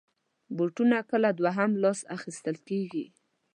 بوټونه 0.55 0.97
کله 1.09 1.29
دوهم 1.39 1.71
لاس 1.83 1.99
اخېستل 2.15 2.57
کېږي. 2.67 3.05